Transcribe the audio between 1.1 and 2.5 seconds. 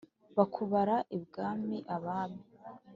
i bwami abami